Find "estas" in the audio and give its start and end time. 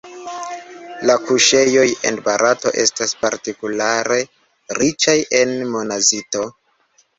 2.85-3.15